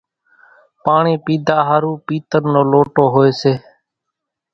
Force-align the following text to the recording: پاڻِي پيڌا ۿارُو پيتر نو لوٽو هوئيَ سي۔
پاڻِي 0.83 1.13
پيڌا 1.25 1.57
ۿارُو 1.67 1.93
پيتر 2.07 2.41
نو 2.53 2.61
لوٽو 2.71 3.03
هوئيَ 3.13 3.31
سي۔ 3.41 3.53